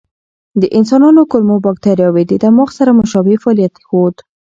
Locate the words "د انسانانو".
0.61-1.21